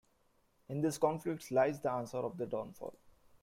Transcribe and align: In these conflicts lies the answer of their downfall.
In 0.69 0.81
these 0.81 0.97
conflicts 0.97 1.51
lies 1.51 1.79
the 1.79 1.91
answer 1.91 2.17
of 2.17 2.35
their 2.35 2.47
downfall. 2.47 2.95